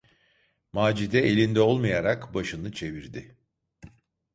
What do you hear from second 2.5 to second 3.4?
çevirdi.